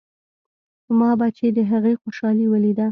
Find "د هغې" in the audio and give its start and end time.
1.57-1.93